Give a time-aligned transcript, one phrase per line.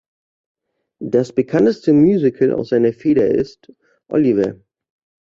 [1.03, 3.71] Das bekannteste Musical aus seiner Feder ist
[4.07, 4.55] "Oliver!